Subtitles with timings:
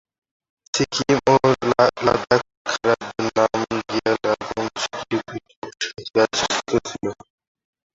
[0.73, 1.35] সিকিম ও
[1.67, 2.43] লাদাখ
[2.85, 7.05] রাজ্য নামগিয়াল রাজবংশের দুটি পৃথক শাখা দ্বারা শাসিত ছিল।